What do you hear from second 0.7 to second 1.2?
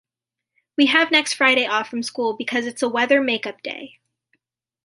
We have